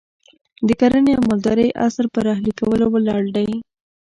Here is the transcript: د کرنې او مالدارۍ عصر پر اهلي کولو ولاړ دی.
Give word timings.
د 0.67 0.69
کرنې 0.79 1.11
او 1.17 1.23
مالدارۍ 1.29 1.69
عصر 1.85 2.05
پر 2.13 2.25
اهلي 2.33 2.53
کولو 2.59 2.85
ولاړ 2.93 3.23
دی. 3.35 3.49